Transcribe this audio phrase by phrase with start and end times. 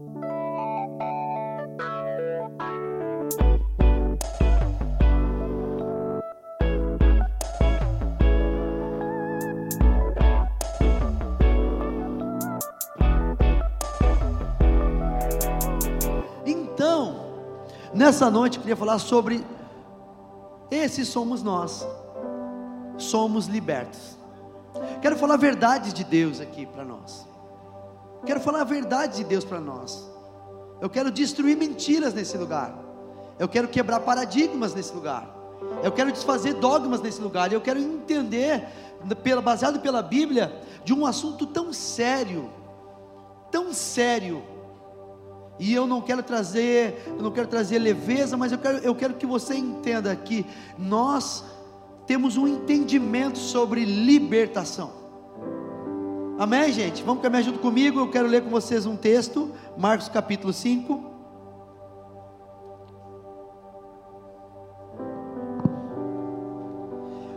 [0.00, 0.10] Então,
[17.92, 19.44] nessa noite eu queria falar sobre
[20.70, 21.84] esses somos nós.
[22.96, 24.16] Somos libertos.
[25.02, 27.26] Quero falar a verdade de Deus aqui para nós.
[28.26, 30.08] Quero falar a verdade de Deus para nós.
[30.80, 32.76] Eu quero destruir mentiras nesse lugar.
[33.38, 35.34] Eu quero quebrar paradigmas nesse lugar.
[35.82, 37.52] Eu quero desfazer dogmas nesse lugar.
[37.52, 38.68] Eu quero entender,
[39.42, 42.50] baseado pela Bíblia, de um assunto tão sério,
[43.50, 44.42] tão sério.
[45.58, 49.14] E eu não quero trazer, eu não quero trazer leveza, mas eu quero, eu quero
[49.14, 51.44] que você entenda que nós
[52.06, 54.92] temos um entendimento sobre libertação.
[56.38, 57.02] Amém, gente?
[57.02, 57.98] Vamos caminhar junto comigo.
[57.98, 61.02] Eu quero ler com vocês um texto, Marcos capítulo 5.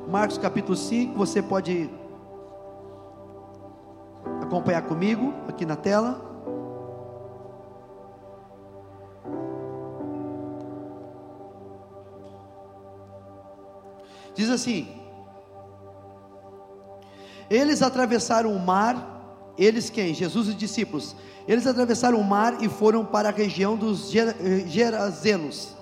[0.08, 1.90] Marcos capítulo 5, você pode
[4.40, 6.22] acompanhar comigo aqui na tela.
[14.36, 15.01] Diz assim:
[17.52, 20.14] Eles atravessaram o mar, eles quem?
[20.14, 21.14] Jesus e os discípulos.
[21.46, 24.10] Eles atravessaram o mar e foram para a região dos
[24.68, 25.76] Gerazenos.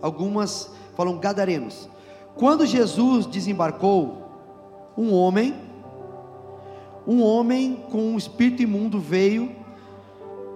[0.00, 1.88] Algumas falam gadarenos.
[2.36, 4.22] Quando Jesus desembarcou,
[4.96, 5.52] um homem,
[7.04, 9.50] um homem com um espírito imundo veio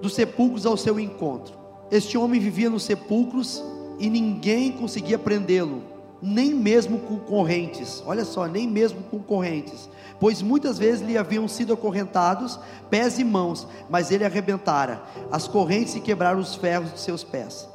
[0.00, 1.58] dos sepulcros ao seu encontro.
[1.90, 3.60] Este homem vivia nos sepulcros
[3.98, 5.91] e ninguém conseguia prendê-lo
[6.22, 11.48] nem mesmo com correntes, olha só, nem mesmo com correntes, pois muitas vezes lhe haviam
[11.48, 17.00] sido acorrentados pés e mãos, mas ele arrebentara as correntes e quebraram os ferros de
[17.00, 17.68] seus pés.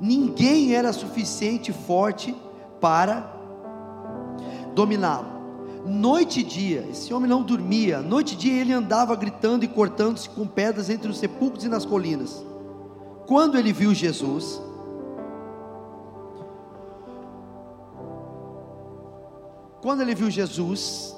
[0.00, 2.34] Ninguém era suficiente forte
[2.80, 3.32] para
[4.74, 5.36] dominá-lo.
[5.86, 10.28] Noite e dia, esse homem não dormia, noite e dia ele andava gritando e cortando-se
[10.28, 12.44] com pedras entre os sepulcros e nas colinas.
[13.26, 14.60] Quando ele viu Jesus,
[19.86, 21.14] Quando ele viu Jesus,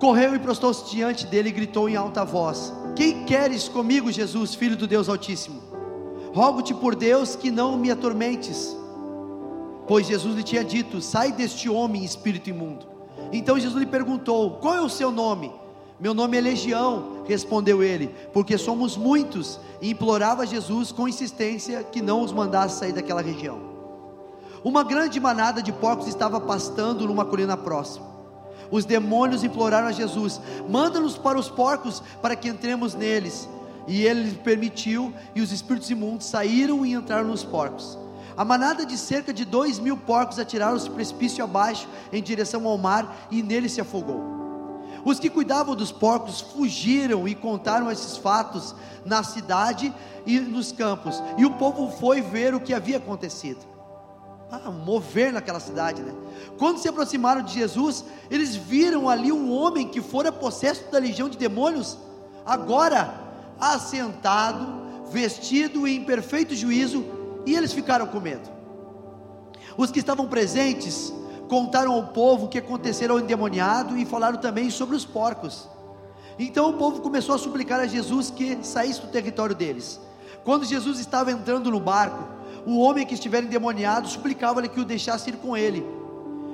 [0.00, 4.76] correu e prostou-se diante dele e gritou em alta voz: Quem queres comigo, Jesus, filho
[4.76, 5.62] do Deus Altíssimo?
[6.34, 8.76] Rogo-te por Deus que não me atormentes.
[9.86, 12.88] Pois Jesus lhe tinha dito: Sai deste homem, espírito imundo.
[13.30, 15.52] Então Jesus lhe perguntou: Qual é o seu nome?
[16.00, 19.60] Meu nome é Legião, respondeu ele, porque somos muitos.
[19.80, 23.77] E implorava Jesus com insistência que não os mandasse sair daquela região.
[24.68, 28.04] Uma grande manada de porcos estava pastando numa colina próxima.
[28.70, 33.48] Os demônios imploraram a Jesus: manda-nos para os porcos para que entremos neles.
[33.86, 37.96] E ele permitiu, e os espíritos imundos saíram e entraram nos porcos.
[38.36, 43.26] A manada de cerca de dois mil porcos atiraram-se precipício abaixo em direção ao mar
[43.30, 44.22] e nele se afogou.
[45.02, 49.94] Os que cuidavam dos porcos fugiram e contaram esses fatos na cidade
[50.26, 53.77] e nos campos, e o povo foi ver o que havia acontecido
[54.50, 56.14] ah, mover naquela cidade, né?
[56.58, 61.28] Quando se aproximaram de Jesus, eles viram ali um homem que fora possesso da legião
[61.28, 61.98] de demônios,
[62.46, 63.14] agora
[63.60, 64.66] assentado,
[65.10, 67.04] vestido em perfeito juízo,
[67.44, 68.48] e eles ficaram com medo.
[69.76, 71.12] Os que estavam presentes
[71.48, 75.68] contaram ao povo o que acontecera ao endemoniado e falaram também sobre os porcos.
[76.38, 80.00] Então o povo começou a suplicar a Jesus que saísse do território deles.
[80.44, 82.37] Quando Jesus estava entrando no barco,
[82.68, 85.86] o homem que estiver endemoniado suplicava-lhe que o deixasse ir com ele.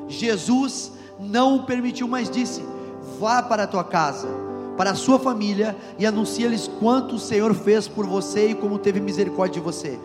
[0.06, 2.64] Jesus não o permitiu, mas disse:
[3.18, 4.28] Vá para a tua casa,
[4.76, 9.00] para a sua família e anuncia-lhes quanto o Senhor fez por você e como teve
[9.00, 9.98] misericórdia de você.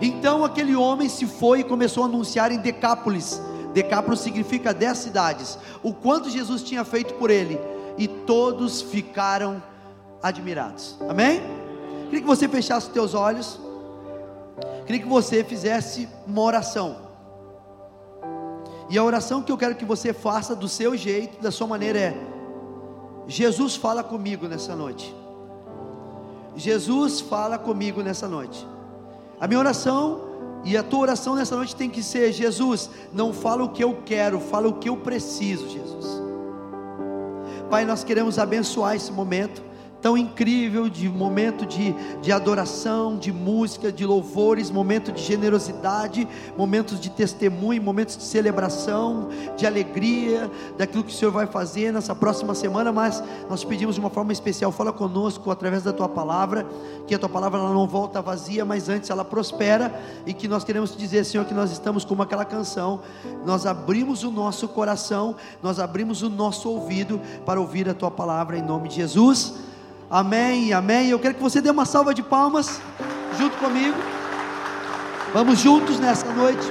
[0.00, 3.42] Então aquele homem se foi e começou a anunciar em Decápolis.
[3.74, 5.58] Decápolis significa dez cidades.
[5.82, 7.58] O quanto Jesus tinha feito por ele.
[7.96, 9.60] E todos ficaram
[10.22, 10.96] admirados.
[11.08, 11.40] Amém?
[12.04, 13.58] Queria que você fechasse os teus olhos.
[14.88, 16.96] Queria que você fizesse uma oração.
[18.88, 21.98] E a oração que eu quero que você faça do seu jeito, da sua maneira
[21.98, 22.16] é:
[23.26, 25.14] Jesus fala comigo nessa noite.
[26.56, 28.66] Jesus fala comigo nessa noite.
[29.38, 30.22] A minha oração
[30.64, 33.98] e a tua oração nessa noite tem que ser: Jesus, não fala o que eu
[34.06, 36.06] quero, fala o que eu preciso, Jesus.
[37.68, 39.67] Pai, nós queremos abençoar esse momento
[40.00, 41.92] tão incrível de momento de,
[42.22, 49.28] de adoração, de música, de louvores, momento de generosidade, momentos de testemunho, momentos de celebração,
[49.56, 52.92] de alegria, daquilo que o Senhor vai fazer nessa próxima semana.
[52.92, 56.66] Mas nós pedimos de uma forma especial, fala conosco através da tua palavra,
[57.06, 60.96] que a tua palavra não volta vazia, mas antes ela prospera e que nós queremos
[60.96, 63.00] dizer, Senhor, que nós estamos como aquela canção,
[63.44, 68.56] nós abrimos o nosso coração, nós abrimos o nosso ouvido para ouvir a tua palavra
[68.56, 69.54] em nome de Jesus.
[70.10, 71.10] Amém, amém.
[71.10, 72.80] Eu quero que você dê uma salva de palmas
[73.38, 73.96] junto comigo.
[75.34, 76.66] Vamos juntos nessa noite.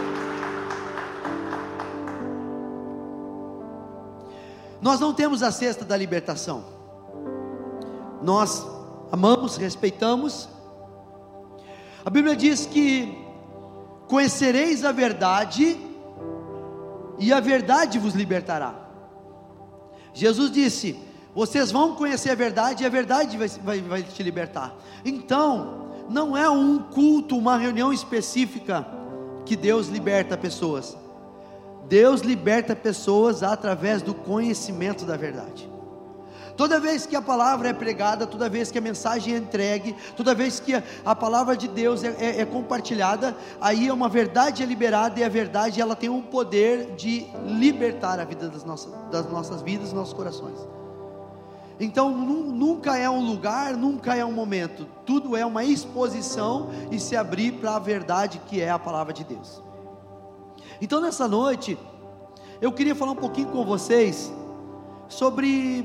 [4.82, 6.66] Nós não temos a cesta da libertação.
[8.24, 8.66] Nós
[9.12, 10.50] amamos, respeitamos.
[12.04, 13.24] A Bíblia diz que
[14.08, 15.80] conhecereis a verdade
[17.20, 18.74] e a verdade vos libertará.
[20.12, 21.07] Jesus disse:
[21.38, 24.76] vocês vão conhecer a verdade e a verdade vai, vai, vai te libertar.
[25.06, 28.88] Então, não é um culto, uma reunião específica
[29.46, 30.98] que Deus liberta pessoas.
[31.88, 35.70] Deus liberta pessoas através do conhecimento da verdade.
[36.56, 40.34] Toda vez que a palavra é pregada, toda vez que a mensagem é entregue, toda
[40.34, 40.74] vez que
[41.06, 45.24] a, palavra de Deus é, é, é, compartilhada, aí é uma verdade é liberada e
[45.24, 49.90] a verdade ela tem o poder de libertar a vida das nossas, das nossas vidas,
[49.90, 50.58] dos nossos corações.
[51.80, 57.16] Então nunca é um lugar, nunca é um momento, tudo é uma exposição e se
[57.16, 59.62] abrir para a verdade que é a palavra de Deus.
[60.82, 61.78] Então nessa noite,
[62.60, 64.34] eu queria falar um pouquinho com vocês
[65.08, 65.84] sobre,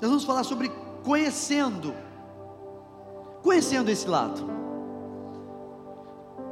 [0.00, 0.70] nós vamos falar sobre
[1.02, 1.94] conhecendo,
[3.42, 4.44] conhecendo esse lado.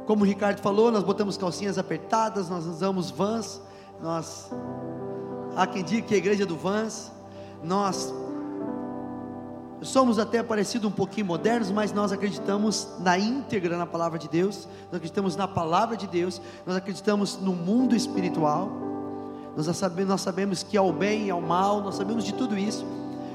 [0.07, 3.61] Como o Ricardo falou, nós botamos calcinhas apertadas, nós usamos vans,
[4.01, 4.49] nós,
[5.55, 7.11] há quem diga que é a igreja do vans,
[7.63, 8.11] nós
[9.81, 14.67] somos até parecidos um pouquinho modernos, mas nós acreditamos na íntegra na palavra de Deus,
[14.85, 18.71] nós acreditamos na palavra de Deus, nós acreditamos no mundo espiritual,
[19.55, 22.33] nós sabemos, nós sabemos que há o bem e há o mal, nós sabemos de
[22.33, 22.85] tudo isso.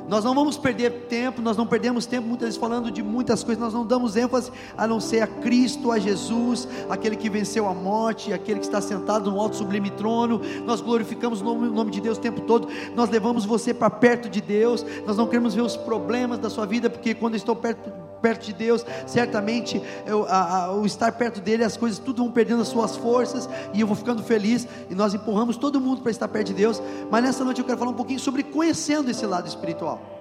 [0.09, 3.63] Nós não vamos perder tempo, nós não perdemos tempo muitas vezes falando de muitas coisas,
[3.63, 7.75] nós não damos ênfase a não ser a Cristo, a Jesus, aquele que venceu a
[7.75, 10.41] morte, aquele que está sentado no alto sublime trono.
[10.65, 13.91] Nós glorificamos o nome, o nome de Deus o tempo todo, nós levamos você para
[13.91, 17.39] perto de Deus, nós não queremos ver os problemas da sua vida, porque quando eu
[17.39, 21.99] estou perto perto de Deus, certamente eu, a, a, o estar perto dele, as coisas
[21.99, 25.81] tudo vão perdendo as suas forças, e eu vou ficando feliz, e nós empurramos todo
[25.81, 26.83] mundo para estar perto de Deus.
[27.11, 30.16] Mas nessa noite eu quero falar um pouquinho sobre conhecendo esse lado espiritual.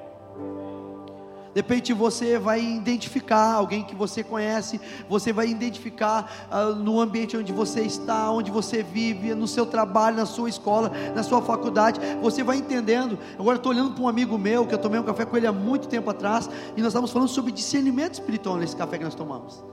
[1.56, 7.38] De repente você vai identificar alguém que você conhece, você vai identificar uh, no ambiente
[7.38, 11.98] onde você está, onde você vive, no seu trabalho, na sua escola, na sua faculdade.
[12.22, 13.18] Você vai entendendo.
[13.40, 15.54] Agora estou olhando para um amigo meu que eu tomei um café com ele há
[15.54, 19.63] muito tempo atrás e nós estávamos falando sobre discernimento espiritual nesse café que nós tomamos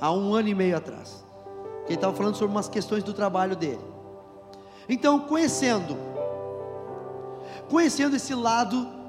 [0.00, 1.24] há um ano e meio atrás.
[1.84, 3.78] Ele estava falando sobre umas questões do trabalho dele.
[4.88, 5.96] Então, conhecendo,
[7.68, 8.99] conhecendo esse lado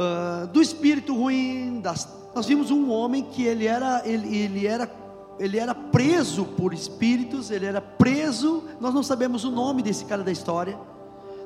[0.00, 1.80] uh, do espírito ruim.
[1.80, 4.90] Das, nós vimos um homem que ele era, ele, ele era
[5.38, 8.64] ele era preso por espíritos, ele era preso.
[8.78, 10.78] Nós não sabemos o nome desse cara da história,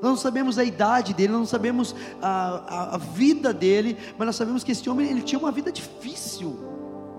[0.03, 2.29] nós não sabemos a idade dele, nós não sabemos a,
[2.67, 6.59] a, a, vida dele, mas nós sabemos que esse homem ele tinha uma vida difícil,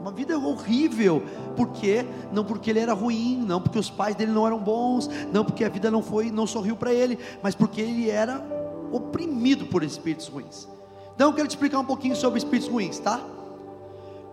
[0.02, 1.24] uma vida horrível.
[1.56, 2.06] Por quê?
[2.34, 5.64] Não porque ele era ruim, não porque os pais dele não eram bons, não porque
[5.64, 8.46] a vida não foi, não sorriu para ele, mas porque ele era
[8.92, 10.75] oprimido por espíritos ruins.
[11.16, 13.22] Então eu quero te explicar um pouquinho sobre espíritos ruins, tá?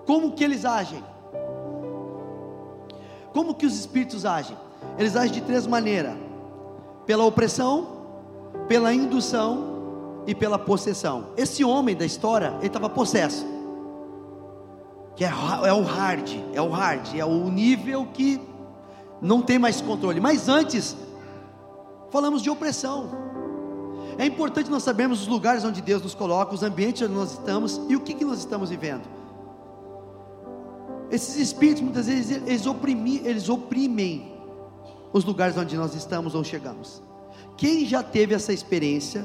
[0.04, 1.02] Como que eles agem?
[3.32, 4.56] Como que os espíritos agem?
[4.98, 6.14] Eles agem de três maneiras:
[7.06, 7.86] pela opressão,
[8.66, 11.28] pela indução e pela possessão.
[11.36, 13.46] Esse homem da história, ele estava possesso.
[15.14, 18.40] Que é, é o hard, é o hard, é o nível que
[19.20, 20.20] não tem mais controle.
[20.20, 20.96] Mas antes,
[22.10, 23.31] falamos de opressão.
[24.18, 27.80] É importante nós sabermos os lugares onde Deus nos coloca, os ambientes onde nós estamos
[27.88, 29.02] e o que, que nós estamos vivendo.
[31.10, 34.32] Esses espíritos muitas vezes eles oprimem, eles oprimem
[35.12, 37.02] os lugares onde nós estamos ou chegamos.
[37.56, 39.24] Quem já teve essa experiência,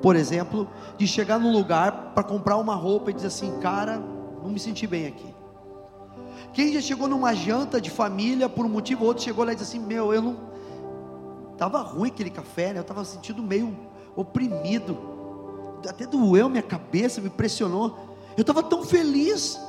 [0.00, 4.02] por exemplo, de chegar num lugar para comprar uma roupa e dizer assim, cara,
[4.42, 5.34] não me senti bem aqui.
[6.52, 9.56] Quem já chegou numa janta de família por um motivo ou outro chegou lá e
[9.56, 10.36] disse assim, meu, eu não
[11.52, 12.78] estava ruim aquele café, né?
[12.78, 13.76] Eu estava sentindo meio
[14.16, 14.96] oprimido,
[15.88, 17.96] até doeu minha cabeça, me pressionou.
[18.36, 19.60] Eu estava tão feliz,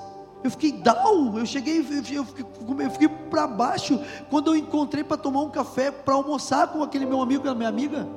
[0.43, 3.99] eu fiquei down, eu cheguei, eu fiquei, fiquei para baixo
[4.29, 7.69] quando eu encontrei para tomar um café, para almoçar com aquele meu amigo a minha
[7.69, 8.07] amiga.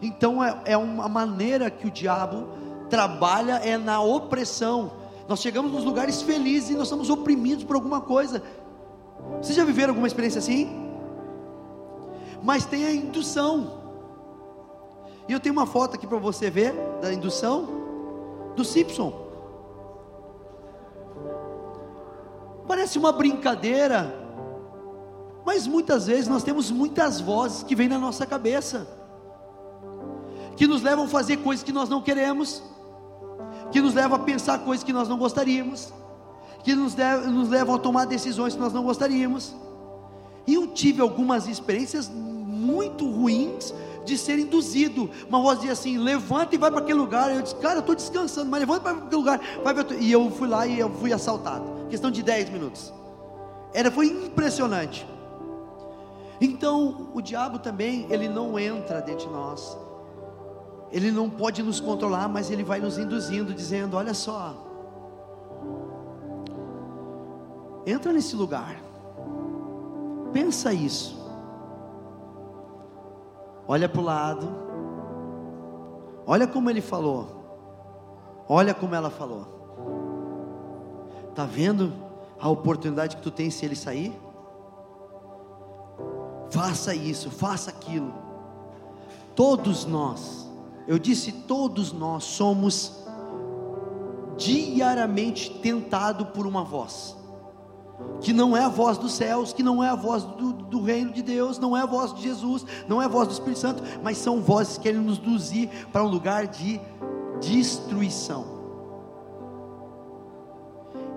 [0.00, 2.48] Então é, é uma maneira que o diabo
[2.90, 4.92] trabalha é na opressão.
[5.28, 8.42] Nós chegamos nos lugares felizes e nós somos oprimidos por alguma coisa.
[9.40, 10.90] Vocês já viveram alguma experiência assim?
[12.42, 13.81] Mas tem a indução.
[15.32, 17.66] E eu tenho uma foto aqui para você ver da indução
[18.54, 19.14] do Simpson.
[22.68, 24.14] Parece uma brincadeira,
[25.42, 28.86] mas muitas vezes nós temos muitas vozes que vêm na nossa cabeça,
[30.54, 32.62] que nos levam a fazer coisas que nós não queremos,
[33.70, 35.94] que nos levam a pensar coisas que nós não gostaríamos,
[36.62, 39.54] que nos, nos levam a tomar decisões que nós não gostaríamos.
[40.46, 43.72] E eu tive algumas experiências muito ruins
[44.04, 45.10] de ser induzido.
[45.28, 47.34] Uma voz dizia assim: levanta e vai para aquele lugar.
[47.34, 49.40] Eu disse, cara, eu estou descansando, mas levanta para aquele lugar.
[49.62, 51.64] Vai e eu fui lá e eu fui assaltado.
[51.88, 52.92] Questão de 10 minutos.
[53.74, 55.06] Era, foi impressionante.
[56.40, 59.76] Então, o diabo também, ele não entra dentro de nós.
[60.90, 64.54] Ele não pode nos controlar, mas ele vai nos induzindo, dizendo: Olha só,
[67.86, 68.76] entra nesse lugar,
[70.32, 71.16] pensa isso,
[73.72, 74.48] olha para o lado,
[76.26, 79.46] olha como ele falou, olha como ela falou.
[81.30, 81.90] Está vendo
[82.38, 84.12] a oportunidade que tu tem se ele sair?
[86.50, 88.12] Faça isso, faça aquilo.
[89.34, 90.46] Todos nós
[90.86, 93.06] eu disse: todos nós somos
[94.36, 97.16] diariamente tentados por uma voz,
[98.20, 101.12] que não é a voz dos céus, que não é a voz do, do, reino
[101.12, 103.82] de Deus, não é a voz de Jesus, não é a voz do Espírito Santo,
[104.02, 106.80] mas são vozes que querem nos induzir para um lugar de
[107.40, 108.62] destruição.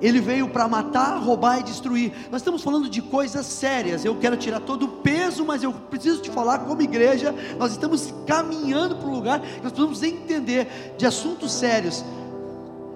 [0.02, 2.12] Ele veio para matar, roubar e destruir.
[2.30, 4.04] Nós estamos falando de coisas sérias.
[4.04, 8.14] Eu quero tirar todo o peso, mas eu preciso te falar, como igreja, nós estamos
[8.28, 12.04] caminhando para um lugar que nós precisamos entender de assuntos sérios.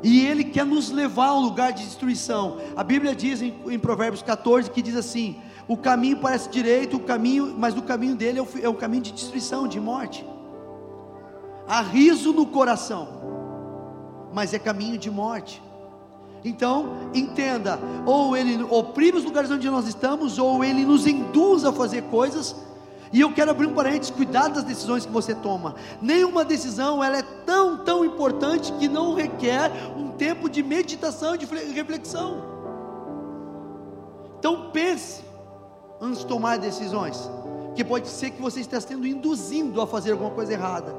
[0.01, 2.57] E Ele quer nos levar a um lugar de destruição.
[2.75, 5.37] A Bíblia diz em, em Provérbios 14 que diz assim:
[5.67, 9.03] o caminho parece direito, o caminho, mas o caminho dele é o, é o caminho
[9.03, 10.25] de destruição, de morte.
[11.67, 13.07] Há riso no coração,
[14.33, 15.61] mas é caminho de morte.
[16.43, 21.71] Então, entenda: ou ele oprime os lugares onde nós estamos, ou ele nos induz a
[21.71, 22.55] fazer coisas.
[23.11, 25.75] E eu quero abrir um parênteses: cuidado das decisões que você toma.
[26.01, 31.45] Nenhuma decisão ela é tão, tão importante que não requer um tempo de meditação de
[31.45, 32.43] reflexão.
[34.37, 35.21] Então, pense
[35.99, 37.29] antes de tomar decisões,
[37.75, 40.95] que pode ser que você esteja sendo induzindo a fazer alguma coisa errada.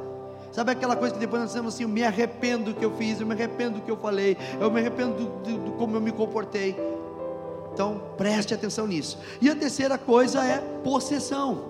[0.52, 3.21] Sabe aquela coisa que depois nós dizemos assim: eu me arrependo do que eu fiz,
[3.21, 6.00] eu me arrependo do que eu falei, eu me arrependo do, do, do como eu
[6.00, 6.76] me comportei.
[7.73, 9.17] Então preste atenção nisso.
[9.40, 11.70] E a terceira coisa é possessão.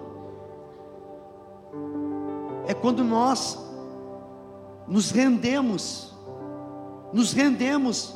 [2.71, 3.59] É quando nós
[4.87, 6.15] nos rendemos,
[7.13, 8.15] nos rendemos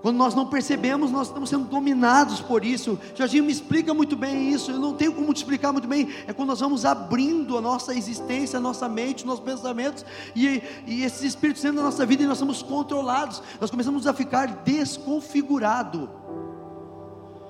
[0.00, 2.98] quando nós não percebemos, nós estamos sendo dominados por isso.
[3.14, 4.70] Jorginho me explica muito bem isso.
[4.70, 6.08] Eu não tenho como te explicar muito bem.
[6.26, 10.62] É quando nós vamos abrindo a nossa existência, a nossa mente, os nossos pensamentos, e,
[10.86, 13.42] e esses espíritos sendo na nossa vida e nós somos controlados.
[13.60, 16.08] Nós começamos a ficar desconfigurado.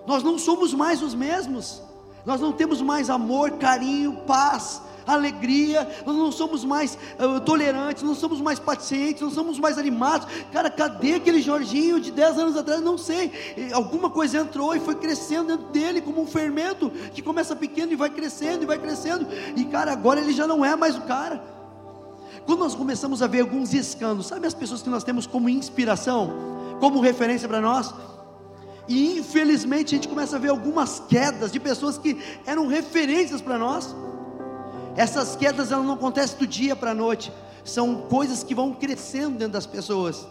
[0.09, 1.81] Nós não somos mais os mesmos.
[2.27, 8.15] Nós não temos mais amor, carinho, paz alegria, nós não somos mais uh, tolerantes, não
[8.15, 10.29] somos mais pacientes, não somos mais animados.
[10.53, 12.81] Cara, cadê aquele Jorginho de 10 anos atrás?
[12.81, 13.33] Não sei.
[13.73, 17.97] Alguma coisa entrou e foi crescendo dentro dele como um fermento que começa pequeno e
[17.97, 19.27] vai crescendo e vai crescendo.
[19.57, 21.43] E cara, agora ele já não é mais o cara.
[22.47, 26.33] Quando nós começamos a ver alguns escândalos, sabe as pessoas que nós temos como inspiração,
[26.81, 27.93] como referência para nós?
[28.88, 33.59] E infelizmente a gente começa a ver algumas quedas de pessoas que eram referências para
[33.59, 33.95] nós.
[34.99, 37.33] Essas quedas elas não acontecem do dia para a noite,
[37.64, 40.26] são coisas que vão crescendo dentro das pessoas.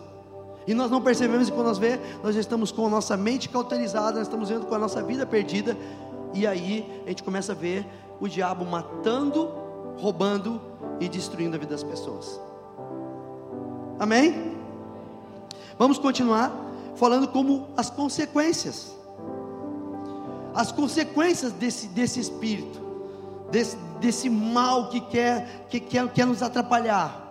[0.68, 3.48] E nós não percebemos, e quando nós vemos, nós já estamos com a nossa mente
[3.48, 5.78] cauterizada, nós estamos vendo com a nossa vida perdida,
[6.34, 7.88] e aí a gente começa a ver
[8.20, 9.50] o diabo matando,
[9.98, 10.60] roubando
[11.00, 12.38] e destruindo a vida das pessoas.
[13.98, 14.58] Amém?
[15.80, 16.52] Vamos continuar
[16.98, 18.94] falando como as consequências.
[20.54, 22.87] As consequências desse, desse espírito
[23.52, 27.26] desse, desse mal que quer, que quer, quer nos atrapalhar.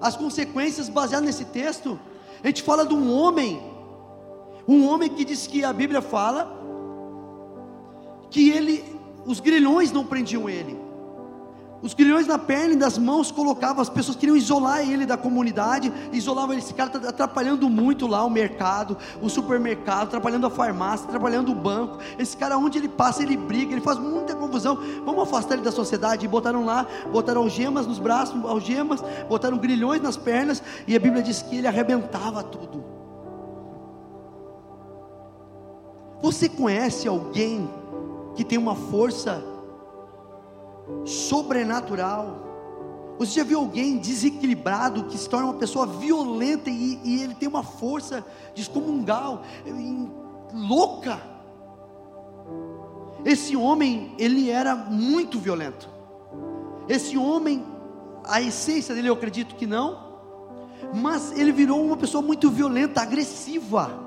[0.00, 1.98] As consequências baseadas nesse texto,
[2.42, 3.60] a gente fala de um homem,
[4.68, 6.54] um homem que diz que a Bíblia fala
[8.30, 8.84] que ele,
[9.24, 10.78] os grilhões não prendiam ele,
[11.82, 15.92] Os grilhões na perna e das mãos colocavam, as pessoas queriam isolar ele da comunidade,
[16.12, 16.62] isolavam ele.
[16.62, 21.54] Esse cara está atrapalhando muito lá o mercado, o supermercado, atrapalhando a farmácia, atrapalhando o
[21.54, 21.98] banco.
[22.18, 24.78] Esse cara, onde ele passa, ele briga, ele faz muita confusão.
[25.04, 26.24] Vamos afastar ele da sociedade.
[26.24, 31.22] E botaram lá, botaram algemas nos braços, algemas, botaram grilhões nas pernas, e a Bíblia
[31.22, 32.84] diz que ele arrebentava tudo.
[36.22, 37.68] Você conhece alguém
[38.34, 39.42] que tem uma força
[41.04, 42.44] sobrenatural.
[43.18, 47.48] Você já viu alguém desequilibrado que se torna uma pessoa violenta e, e ele tem
[47.48, 48.24] uma força
[48.54, 49.42] descomungal,
[50.52, 51.18] louca?
[53.24, 55.88] Esse homem, ele era muito violento.
[56.88, 57.64] Esse homem,
[58.24, 60.06] a essência dele eu acredito que não,
[60.94, 64.04] mas ele virou uma pessoa muito violenta, agressiva.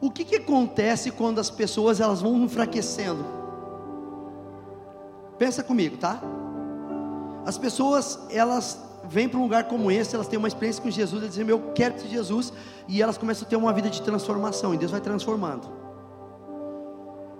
[0.00, 3.39] O que, que acontece quando as pessoas elas vão enfraquecendo?
[5.40, 6.20] Pensa comigo, tá?
[7.46, 8.78] As pessoas, elas
[9.08, 11.72] vêm para um lugar como esse, elas têm uma experiência com Jesus, elas dizem, eu
[11.74, 12.52] quero de Jesus,
[12.86, 15.66] e elas começam a ter uma vida de transformação, e Deus vai transformando.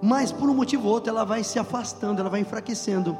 [0.00, 3.18] Mas por um motivo ou outro, ela vai se afastando, ela vai enfraquecendo.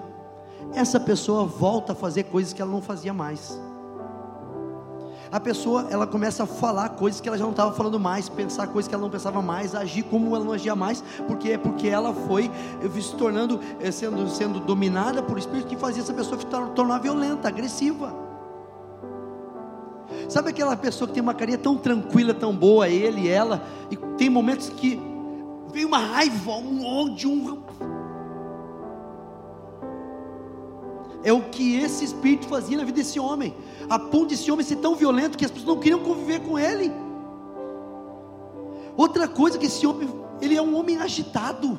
[0.73, 3.61] Essa pessoa volta a fazer coisas que ela não fazia mais
[5.33, 8.67] a pessoa ela começa a falar coisas que ela já não estava falando mais, pensar
[8.67, 11.87] coisas que ela não pensava mais, agir como ela não agia mais, porque é porque
[11.87, 12.51] ela foi
[12.83, 16.99] eh, se tornando eh, sendo sendo dominada por espírito que fazia essa pessoa se tornar
[16.99, 18.31] violenta, agressiva.
[20.29, 24.29] Sabe aquela pessoa que tem uma carinha tão tranquila, tão boa, ele, ela, e tem
[24.29, 25.01] momentos que
[25.73, 27.63] vem uma raiva, um ódio, um
[31.23, 33.55] É o que esse espírito fazia na vida desse homem,
[33.91, 36.93] a ponto desse homem ser tão violento que as pessoas não queriam conviver com ele.
[38.97, 40.09] Outra coisa que esse homem,
[40.41, 41.77] ele é um homem agitado.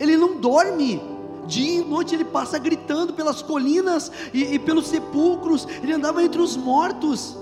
[0.00, 1.00] Ele não dorme.
[1.46, 5.66] Dia e noite ele passa gritando pelas colinas e, e pelos sepulcros.
[5.80, 7.36] Ele andava entre os mortos.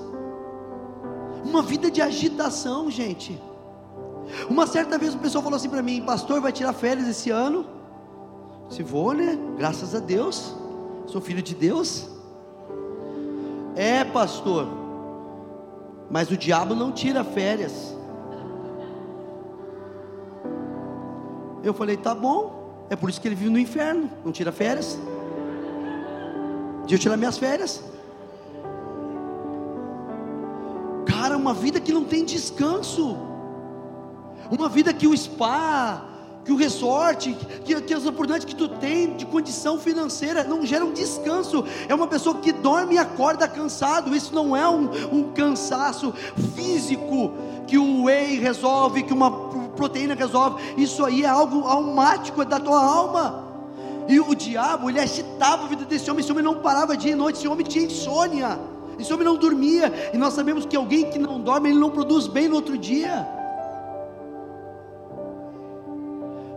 [1.42, 3.40] Uma vida de agitação, gente.
[4.48, 7.64] Uma certa vez o pessoal falou assim para mim: Pastor, vai tirar férias esse ano?
[8.68, 9.38] Se vou, né?
[9.56, 10.54] Graças a Deus.
[11.06, 12.19] Sou filho de Deus?
[13.76, 14.66] É, pastor.
[16.10, 17.96] Mas o diabo não tira férias.
[21.62, 22.86] Eu falei, tá bom.
[22.90, 24.10] É por isso que ele vive no inferno.
[24.24, 24.98] Não tira férias.
[26.80, 27.84] Deixa eu tirar minhas férias.
[31.06, 33.16] Cara, uma vida que não tem descanso.
[34.50, 36.04] Uma vida que o spa,
[36.50, 40.92] que o resort, que, que as oportunidades que tu tem de condição financeira não geram
[40.92, 41.64] descanso.
[41.88, 44.16] É uma pessoa que dorme e acorda cansado.
[44.16, 46.12] Isso não é um, um cansaço
[46.56, 47.32] físico
[47.68, 49.30] que o whey resolve, que uma
[49.76, 50.60] proteína resolve.
[50.76, 53.44] Isso aí é algo almático, é da tua alma.
[54.08, 56.24] E o diabo, ele agitava a vida desse homem.
[56.24, 57.38] Esse homem não parava dia e noite.
[57.38, 58.58] Esse homem tinha insônia.
[58.98, 60.10] Esse homem não dormia.
[60.12, 63.38] E nós sabemos que alguém que não dorme, ele não produz bem no outro dia.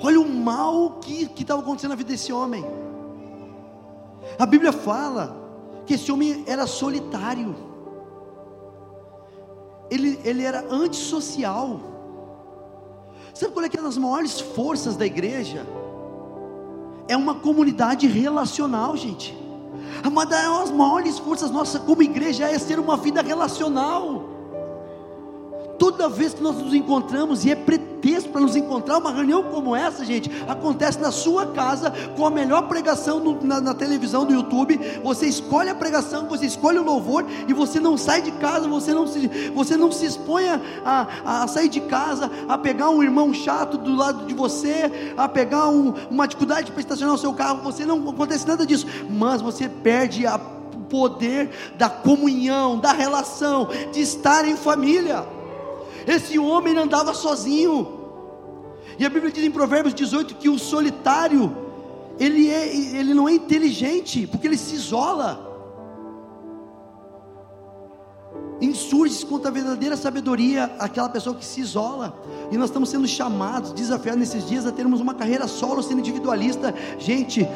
[0.04, 2.66] Olha o mal que estava acontecendo na vida desse homem.
[4.38, 5.34] A Bíblia fala
[5.86, 7.56] que esse homem era solitário,
[9.90, 11.80] ele, ele era antissocial.
[13.34, 15.66] Sabe qual é é uma das maiores forças da igreja?
[17.08, 19.38] É uma comunidade relacional, gente.
[20.06, 24.23] Uma das maiores forças nossa como igreja é ser uma vida relacional.
[25.84, 29.76] Toda vez que nós nos encontramos, e é pretexto para nos encontrar, uma reunião como
[29.76, 34.34] essa, gente, acontece na sua casa, com a melhor pregação no, na, na, televisão, do
[34.34, 34.80] YouTube.
[35.04, 38.94] Você escolhe a pregação, você escolhe o louvor, e você não sai de casa, você
[38.94, 43.34] não se, você não se expõe a, a sair de casa, a pegar um irmão
[43.34, 47.62] chato do lado de você, a pegar um, uma dificuldade para estacionar o seu carro.
[47.62, 50.40] Você não acontece nada disso, mas você perde a
[50.90, 55.43] poder da comunhão, da relação, de estar em família.
[56.08, 58.00] Esse homem andava sozinho.
[58.98, 61.56] E a Bíblia diz em Provérbios 18 que o solitário,
[62.20, 65.53] ele, é, ele não é inteligente, porque ele se isola.
[68.62, 72.18] Insurge contra a verdadeira sabedoria, aquela pessoa que se isola.
[72.52, 76.74] E nós estamos sendo chamados, desafiados nesses dias a termos uma carreira solo, sendo individualista.
[77.00, 77.48] Gente,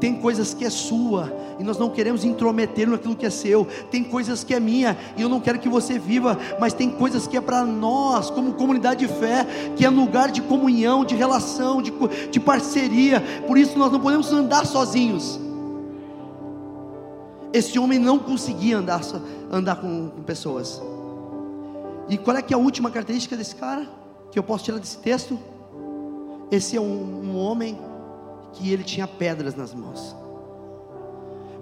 [0.00, 3.66] tem coisas que é sua e nós não queremos intrometer naquilo que é seu.
[3.90, 7.26] Tem coisas que é minha e eu não quero que você viva, mas tem coisas
[7.26, 11.82] que é para nós, como comunidade de fé, que é lugar de comunhão, de relação,
[11.82, 11.92] de,
[12.30, 13.22] de parceria.
[13.46, 15.47] Por isso nós não podemos andar sozinhos.
[17.52, 19.00] Esse homem não conseguia andar,
[19.50, 20.80] andar com, com pessoas.
[22.08, 23.88] E qual é que é a última característica desse cara?
[24.30, 25.38] Que eu posso tirar desse texto?
[26.50, 27.78] Esse é um, um homem
[28.52, 30.16] que ele tinha pedras nas mãos.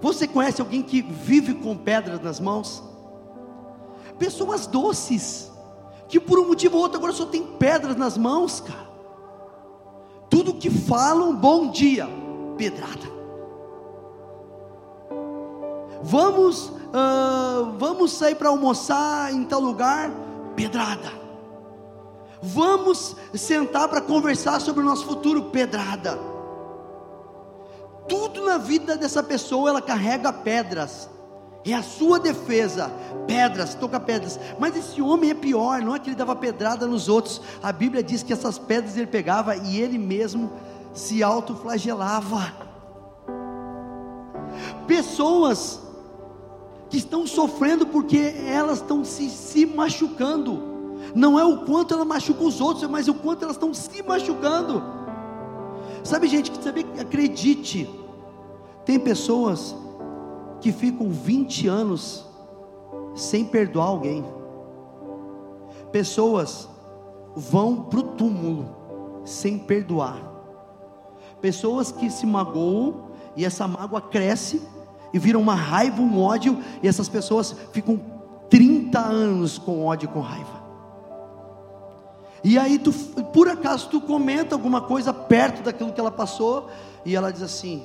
[0.01, 2.83] Você conhece alguém que vive com pedras nas mãos?
[4.19, 5.51] Pessoas doces,
[6.07, 8.87] que por um motivo ou outro agora só tem pedras nas mãos, cara.
[10.29, 12.07] Tudo que falam, bom dia,
[12.57, 13.16] pedrada.
[16.03, 20.11] Vamos, uh, vamos sair para almoçar em tal lugar,
[20.55, 21.11] pedrada.
[22.41, 26.19] Vamos sentar para conversar sobre o nosso futuro, pedrada.
[28.07, 31.09] Tudo na vida dessa pessoa ela carrega pedras.
[31.65, 32.89] É a sua defesa,
[33.27, 34.39] pedras, toca pedras.
[34.57, 37.41] Mas esse homem é pior, não é que ele dava pedrada nos outros.
[37.61, 40.49] A Bíblia diz que essas pedras ele pegava e ele mesmo
[40.93, 42.53] se autoflagelava.
[44.87, 45.81] Pessoas
[46.89, 50.61] que estão sofrendo porque elas estão se, se machucando.
[51.13, 54.83] Não é o quanto ela machuca os outros, mas o quanto elas estão se machucando.
[56.03, 57.89] Sabe, gente, que sabe, acredite,
[58.85, 59.75] tem pessoas
[60.61, 62.25] que ficam 20 anos
[63.15, 64.23] sem perdoar alguém.
[65.91, 66.69] Pessoas
[67.35, 68.65] vão para o túmulo
[69.25, 70.21] sem perdoar.
[71.41, 74.61] Pessoas que se magoam e essa mágoa cresce
[75.13, 77.99] e vira uma raiva, um ódio, e essas pessoas ficam
[78.49, 80.57] 30 anos com ódio com raiva.
[82.43, 82.93] E aí tu,
[83.33, 86.69] por acaso tu comenta alguma coisa perto daquilo que ela passou,
[87.05, 87.83] e ela diz assim: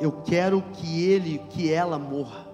[0.00, 2.46] eu quero que ele, que ela morra.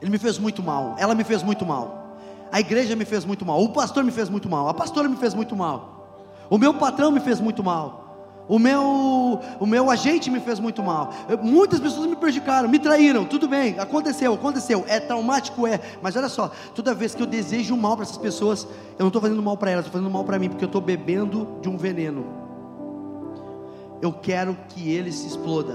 [0.00, 2.16] Ele me fez muito mal, ela me fez muito mal,
[2.52, 5.16] a igreja me fez muito mal, o pastor me fez muito mal, a pastora me
[5.16, 8.07] fez muito mal, o meu patrão me fez muito mal,
[8.48, 11.10] o meu, o meu agente me fez muito mal.
[11.42, 13.26] Muitas pessoas me prejudicaram, me traíram.
[13.26, 14.84] Tudo bem, aconteceu, aconteceu.
[14.88, 15.78] É traumático, é.
[16.00, 18.66] Mas olha só, toda vez que eu desejo mal para essas pessoas,
[18.98, 20.80] eu não estou fazendo mal para elas, estou fazendo mal para mim, porque eu estou
[20.80, 22.24] bebendo de um veneno.
[24.00, 25.74] Eu quero que ele se exploda.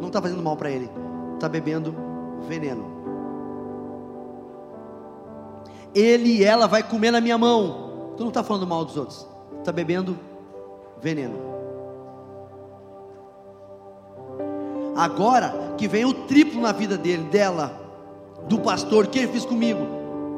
[0.00, 0.88] Não está fazendo mal para ele,
[1.34, 1.94] está bebendo
[2.48, 2.96] veneno.
[5.94, 8.12] Ele e ela vai comer na minha mão.
[8.16, 9.26] Tu não está falando mal dos outros,
[9.58, 10.18] está bebendo
[11.00, 11.57] veneno.
[14.98, 17.80] Agora que vem o triplo na vida dele, dela,
[18.48, 19.86] do pastor, o que ele fez comigo.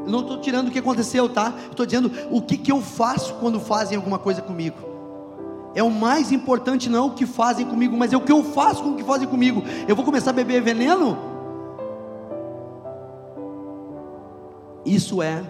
[0.07, 1.55] Não estou tirando o que aconteceu, tá?
[1.71, 4.77] Estou dizendo o que, que eu faço quando fazem alguma coisa comigo.
[5.75, 8.83] É o mais importante não o que fazem comigo, mas é o que eu faço
[8.83, 9.63] com o que fazem comigo.
[9.89, 11.17] Eu vou começar a beber veneno?
[14.85, 15.43] Isso é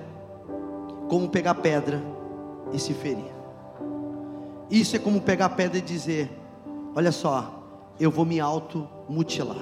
[1.09, 2.01] como pegar pedra
[2.73, 3.33] e se ferir.
[4.71, 6.31] Isso é como pegar pedra e dizer:
[6.95, 7.60] Olha só,
[8.01, 9.59] eu vou me auto-mutilar.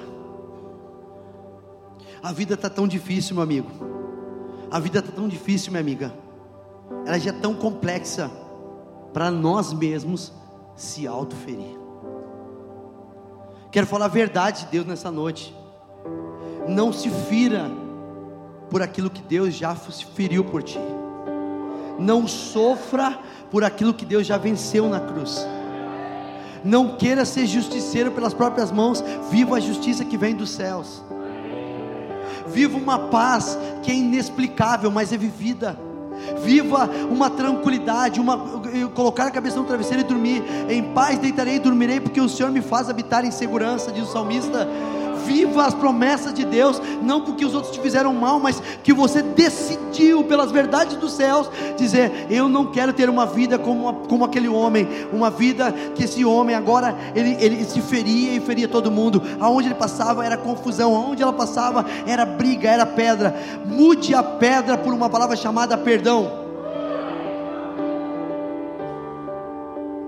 [2.22, 3.68] A vida está tão difícil, meu amigo.
[4.70, 6.14] A vida está tão difícil, minha amiga.
[7.05, 8.31] Ela já é tão complexa
[9.12, 10.33] para nós mesmos
[10.77, 11.77] se autoferir.
[13.72, 15.55] Quero falar a verdade de Deus nessa noite.
[16.68, 17.70] Não se fira
[18.70, 20.79] por aquilo que Deus já feriu por ti.
[21.98, 23.18] Não sofra
[23.51, 25.44] por aquilo que Deus já venceu na cruz.
[26.68, 31.02] Não queira ser justiceiro pelas próprias mãos, viva a justiça que vem dos céus.
[32.46, 35.81] Viva uma paz que é inexplicável, mas é vivida.
[36.44, 38.37] Viva uma tranquilidade, uma,
[38.94, 40.44] colocar a cabeça no travesseiro e dormir.
[40.68, 44.12] Em paz deitarei e dormirei, porque o Senhor me faz habitar em segurança, diz o
[44.12, 44.68] salmista
[45.28, 49.20] viva as promessas de Deus, não porque os outros te fizeram mal, mas que você
[49.20, 54.48] decidiu pelas verdades dos céus dizer: Eu não quero ter uma vida como, como aquele
[54.48, 59.22] homem, uma vida que esse homem agora ele, ele se feria e feria todo mundo.
[59.38, 63.36] Aonde ele passava era confusão, aonde ela passava era briga, era pedra.
[63.66, 66.48] Mude a pedra por uma palavra chamada perdão.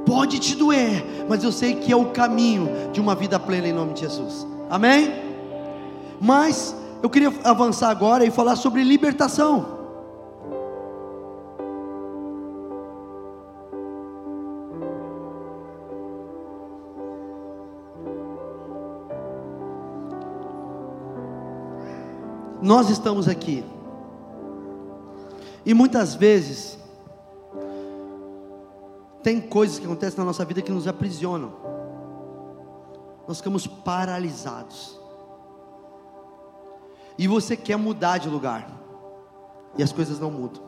[0.06, 3.72] Pode te doer, mas eu sei que é o caminho de uma vida plena em
[3.72, 4.46] nome de Jesus.
[4.70, 5.12] Amém?
[6.20, 9.80] Mas eu queria avançar agora e falar sobre libertação.
[22.62, 23.64] Nós estamos aqui.
[25.66, 26.78] E muitas vezes
[29.20, 31.69] tem coisas que acontecem na nossa vida que nos aprisionam
[33.30, 34.98] nós ficamos paralisados.
[37.16, 38.68] E você quer mudar de lugar,
[39.78, 40.64] e as coisas não mudam.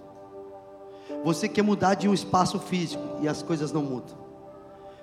[1.25, 4.17] Você quer mudar de um espaço físico, e as coisas não mudam.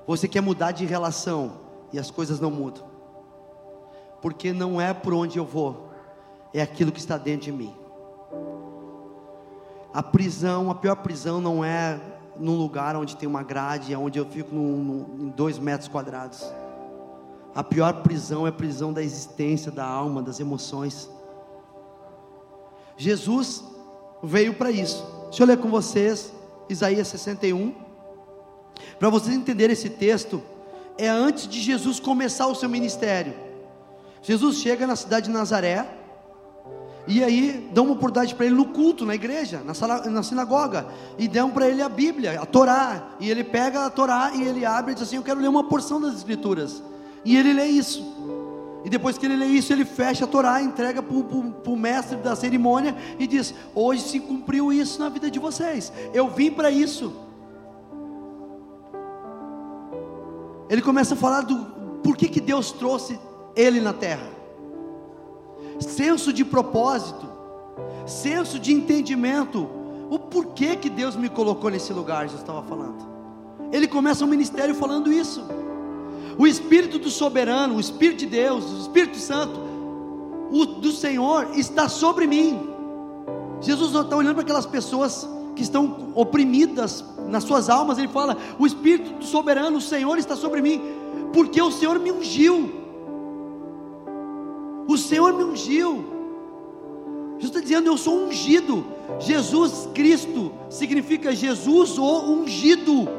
[0.08, 1.52] Você quer mudar de relação,
[1.92, 2.86] e as coisas não mudam.
[4.22, 5.90] Porque não é por onde eu vou,
[6.54, 7.76] é aquilo que está dentro de mim.
[9.94, 12.00] A prisão, a pior prisão não é
[12.38, 16.50] num lugar onde tem uma grade, onde eu fico num, num, em dois metros quadrados.
[17.56, 21.10] A pior prisão é a prisão da existência, da alma, das emoções.
[22.98, 23.64] Jesus
[24.22, 25.06] veio para isso.
[25.30, 26.34] Deixa eu ler com vocês
[26.70, 27.74] Isaías 61.
[28.98, 30.42] Para vocês entenderem esse texto,
[30.98, 33.34] é antes de Jesus começar o seu ministério.
[34.22, 35.88] Jesus chega na cidade de Nazaré,
[37.08, 40.88] e aí dão uma oportunidade para ele no culto, na igreja, na, sala, na sinagoga,
[41.18, 44.66] e dão para ele a Bíblia, a Torá, e ele pega a Torá e ele
[44.66, 46.84] abre e diz assim: Eu quero ler uma porção das Escrituras,
[47.24, 48.04] e ele lê isso.
[48.84, 52.36] E depois que ele lê isso, ele fecha a Torá, entrega para o mestre da
[52.36, 55.92] cerimônia e diz: Hoje se cumpriu isso na vida de vocês.
[56.14, 57.14] Eu vim para isso.
[60.70, 61.58] Ele começa a falar do
[62.04, 63.20] por que, que Deus trouxe
[63.56, 64.30] ele na terra.
[65.80, 67.28] Senso de propósito,
[68.06, 69.68] senso de entendimento.
[70.10, 73.08] O porquê que Deus me colocou nesse lugar, já estava falando.
[73.72, 75.44] Ele começa o ministério falando isso.
[76.40, 79.60] O Espírito do Soberano, o Espírito de Deus, o Espírito Santo,
[80.50, 82.58] o do Senhor está sobre mim.
[83.60, 88.66] Jesus está olhando para aquelas pessoas que estão oprimidas nas suas almas, ele fala: O
[88.66, 90.82] Espírito do Soberano, o Senhor está sobre mim,
[91.34, 92.72] porque o Senhor me ungiu.
[94.88, 96.06] O Senhor me ungiu.
[97.38, 98.86] Jesus está dizendo: Eu sou ungido.
[99.20, 103.10] Jesus Cristo significa Jesus o ungido.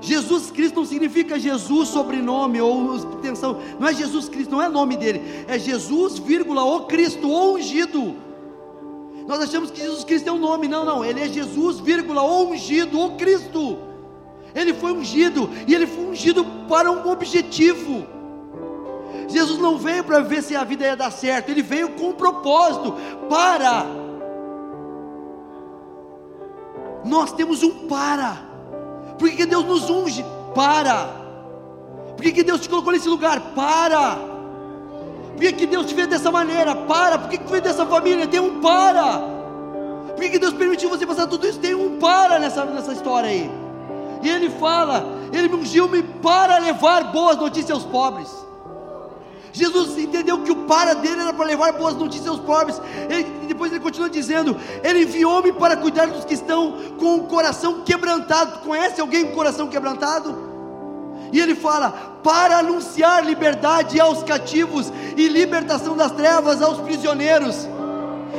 [0.00, 4.96] Jesus Cristo não significa Jesus sobrenome ou extensão, não é Jesus Cristo, não é nome
[4.96, 8.16] dele, é Jesus, vírgula, o Cristo, o ungido.
[9.26, 12.50] Nós achamos que Jesus Cristo é um nome, não, não, ele é Jesus, vírgula, o
[12.50, 13.78] ungido, o Cristo.
[14.54, 18.06] Ele foi ungido e ele foi ungido para um objetivo.
[19.28, 22.12] Jesus não veio para ver se a vida ia dar certo, ele veio com um
[22.12, 22.94] propósito
[23.28, 23.84] para.
[27.04, 28.45] Nós temos um para.
[29.18, 30.24] Por que, Deus nos unge?
[30.54, 31.08] Para.
[32.16, 33.40] Por que, Deus te colocou nesse lugar?
[33.54, 34.16] Para.
[35.36, 36.74] Por que, Deus te fez dessa maneira?
[36.74, 37.18] Para.
[37.18, 38.26] Por que, que fez dessa família?
[38.26, 39.18] Tem um para.
[40.08, 41.58] Por que, que Deus permitiu você passar tudo isso?
[41.58, 43.50] Tem um para nessa, nessa história aí.
[44.22, 48.45] E ele fala: Ele me ungiu-me para levar boas notícias aos pobres.
[49.56, 52.78] Jesus entendeu que o para dele era para levar boas notícias aos pobres.
[53.08, 57.80] Ele, depois ele continua dizendo: Ele enviou-me para cuidar dos que estão com o coração
[57.80, 58.58] quebrantado.
[58.58, 60.36] Conhece alguém com o coração quebrantado?
[61.32, 67.66] E ele fala: para anunciar liberdade aos cativos e libertação das trevas aos prisioneiros.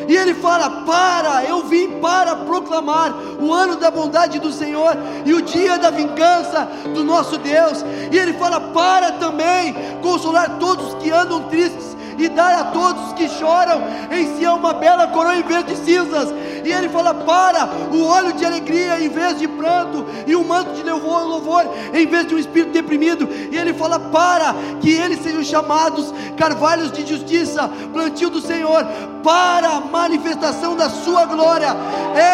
[0.08, 5.34] E ele fala: Para, eu vim para proclamar o ano da bondade do Senhor e
[5.34, 7.84] o dia da vingança do nosso Deus.
[8.12, 13.30] E ele fala: Para também consolar todos que andam tristes e dar a todos que
[13.30, 16.34] choram em si uma bela coroa em vez de cinzas.
[16.68, 20.74] E ele fala: Para o óleo de alegria em vez de pranto, e o manto
[20.74, 23.30] de louvor, em vez de um espírito deprimido.
[23.50, 28.86] E ele fala: Para que eles sejam chamados carvalhos de justiça, plantio do Senhor,
[29.24, 31.74] para a manifestação da sua glória.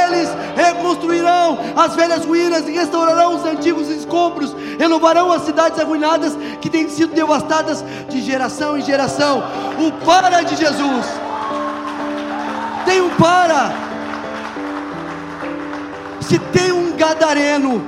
[0.07, 6.71] Eles reconstruirão as velhas ruínas e restaurarão os antigos escombros, renovarão as cidades arruinadas que
[6.71, 9.43] têm sido devastadas de geração em geração
[9.77, 11.05] o para de Jesus.
[12.83, 13.92] Tem um para.
[16.27, 17.83] Se tem um gadareno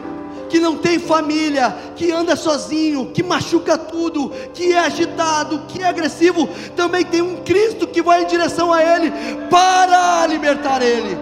[0.49, 5.87] que não tem família, que anda sozinho, que machuca tudo, que é agitado, que é
[5.87, 9.11] agressivo, também tem um Cristo que vai em direção a ele
[9.49, 11.17] para libertar ele.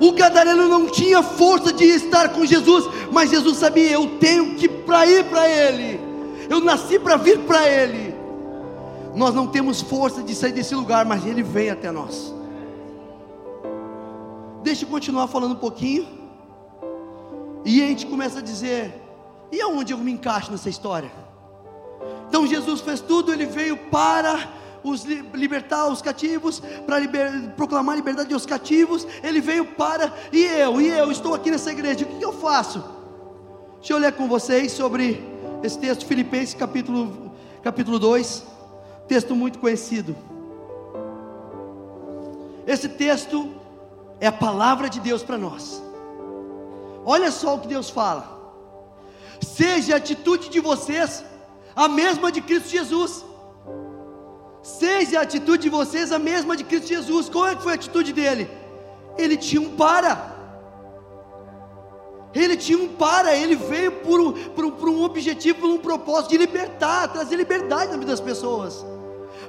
[0.00, 4.68] O gadareno não tinha força de estar com Jesus, mas Jesus sabia: eu tenho que
[4.68, 6.00] para ir para ele.
[6.50, 8.14] Eu nasci para vir para ele.
[9.14, 12.34] Nós não temos força de sair desse lugar, mas Ele vem até nós.
[14.62, 16.06] Deixa eu continuar falando um pouquinho.
[17.64, 18.94] E a gente começa a dizer:
[19.50, 21.10] e aonde eu me encaixo nessa história?
[22.28, 24.48] Então Jesus fez tudo, ele veio para
[24.82, 29.06] os libertar os cativos, para liber, proclamar a liberdade aos cativos.
[29.22, 32.82] Ele veio para, e eu, e eu estou aqui nessa igreja, o que, eu faço?
[33.78, 35.22] Deixa eu ler com vocês sobre
[35.62, 38.52] esse texto, Filipenses capítulo, capítulo 2
[39.12, 40.16] texto muito conhecido.
[42.66, 43.52] Esse texto
[44.22, 45.82] é a palavra de Deus para nós.
[47.04, 48.24] Olha só o que Deus fala.
[49.40, 51.24] Seja a atitude de vocês
[51.74, 53.24] a mesma de Cristo Jesus.
[54.62, 57.28] Seja a atitude de vocês a mesma de Cristo Jesus.
[57.28, 58.48] Qual é que foi a atitude dele?
[59.18, 60.12] Ele tinha um para.
[62.32, 65.78] Ele tinha um para, ele veio por um, por um, por um objetivo, por um
[65.78, 68.86] propósito de libertar, trazer liberdade na vida das pessoas.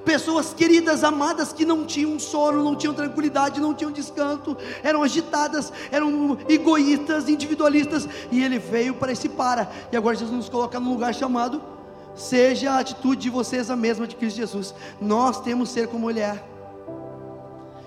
[0.06, 5.72] Pessoas queridas, amadas, que não tinham sono, não tinham tranquilidade, não tinham descanso, eram agitadas,
[5.92, 9.72] eram egoístas, individualistas, e ele veio para esse para.
[9.92, 11.62] E agora Jesus nos coloca num lugar chamado
[12.16, 14.74] Seja a atitude de vocês a mesma de Cristo Jesus.
[15.02, 16.44] Nós temos ser como Ele é.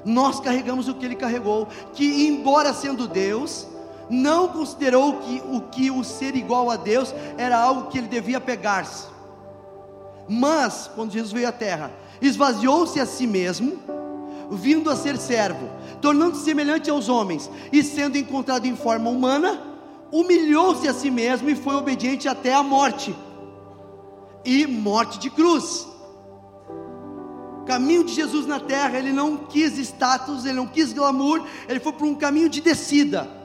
[0.05, 3.67] Nós carregamos o que Ele carregou, que embora sendo Deus,
[4.09, 8.41] não considerou que o que o ser igual a Deus era algo que ele devia
[8.41, 9.07] pegar-se.
[10.29, 13.79] Mas, quando Jesus veio à terra, esvaziou-se a si mesmo,
[14.51, 15.69] vindo a ser servo,
[16.01, 19.61] tornando-se semelhante aos homens, e sendo encontrado em forma humana,
[20.13, 23.15] humilhou-se a si mesmo e foi obediente até a morte
[24.45, 25.87] e morte de cruz.
[27.67, 31.93] caminho de Jesus na terra, ele não quis status, ele não quis glamour, ele foi
[31.93, 33.36] para um caminho de descida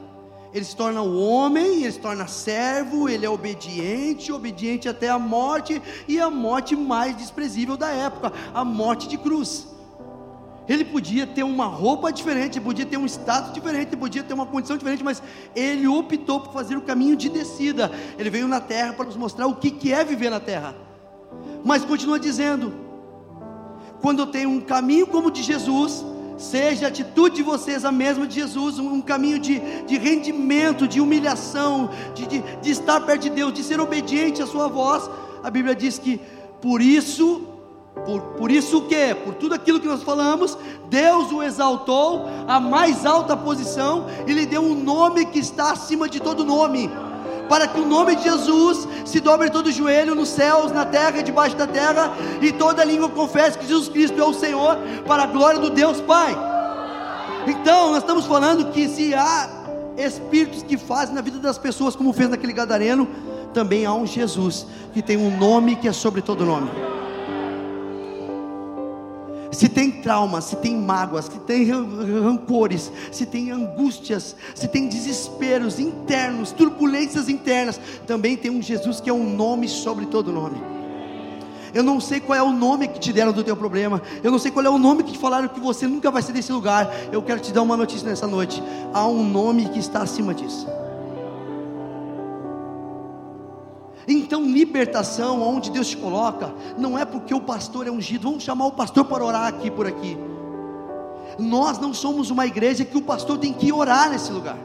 [0.54, 5.18] ele se torna o homem, ele se torna servo, ele é obediente, obediente até a
[5.18, 9.68] morte, e a morte mais desprezível da época, a morte de cruz.
[10.68, 14.76] Ele podia ter uma roupa diferente, podia ter um status diferente, podia ter uma condição
[14.76, 15.22] diferente, mas
[15.56, 17.90] ele optou por fazer o caminho de descida.
[18.18, 20.76] Ele veio na terra para nos mostrar o que, é viver na terra.
[21.64, 22.72] Mas continua dizendo:
[24.00, 26.04] quando eu tenho um caminho como o de Jesus,
[26.42, 31.00] Seja a atitude de vocês a mesma de Jesus, um, caminho de, de rendimento, de
[31.00, 35.08] humilhação, de, de, de estar perto de Deus, de ser obediente à Sua voz.
[35.42, 36.20] A Bíblia diz que
[36.60, 37.48] por isso
[38.06, 39.14] por, por isso o que?
[39.14, 40.56] Por tudo aquilo que nós falamos,
[40.88, 46.08] Deus o exaltou à mais alta posição e lhe deu um nome que está acima
[46.08, 46.90] de todo nome
[47.52, 51.18] para que o nome de Jesus se dobre todo o joelho nos céus, na terra
[51.18, 52.10] e debaixo da terra,
[52.40, 56.00] e toda língua confesse que Jesus Cristo é o Senhor, para a glória do Deus
[56.00, 56.34] Pai.
[57.46, 59.50] Então, nós estamos falando que se há
[59.98, 63.06] espíritos que fazem na vida das pessoas, como fez naquele gadareno,
[63.52, 66.70] também há um Jesus que tem um nome que é sobre todo nome
[69.52, 75.78] se tem traumas, se tem mágoas, se tem rancores, se tem angústias, se tem desesperos
[75.78, 80.56] internos, turbulências internas, também tem um Jesus que é um nome sobre todo nome.
[81.74, 84.02] Eu não sei qual é o nome que te deram do teu problema.
[84.22, 86.32] Eu não sei qual é o nome que te falaram que você nunca vai ser
[86.32, 86.90] desse lugar.
[87.10, 88.62] Eu quero te dar uma notícia nessa noite.
[88.92, 90.66] Há um nome que está acima disso.
[94.06, 98.66] Então, libertação, onde Deus te coloca, não é porque o pastor é ungido, vamos chamar
[98.66, 100.16] o pastor para orar aqui por aqui.
[101.38, 104.58] Nós não somos uma igreja que o pastor tem que orar nesse lugar.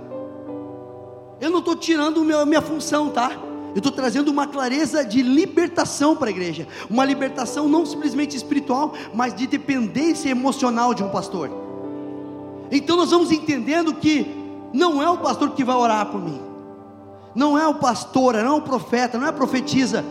[1.39, 3.31] Eu não estou tirando a minha função, tá?
[3.73, 8.93] Eu estou trazendo uma clareza de libertação para a igreja, uma libertação não simplesmente espiritual,
[9.13, 11.51] mas de dependência emocional de um pastor.
[12.71, 14.25] Então nós vamos entendendo que
[14.73, 16.41] não é o pastor que vai orar por mim,
[17.37, 20.03] não é o pastor, não é o profeta, não é a profetisa.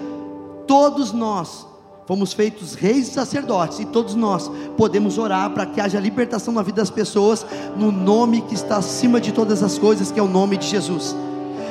[0.65, 1.67] Todos nós
[2.07, 6.63] fomos feitos reis e sacerdotes, e todos nós podemos orar para que haja libertação na
[6.63, 7.45] vida das pessoas,
[7.77, 11.17] no nome que está acima de todas as coisas, que é o nome de Jesus.